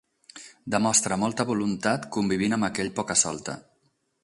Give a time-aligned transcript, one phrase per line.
[0.75, 3.57] Demostra molta voluntat convivint amb aquell poca-solta.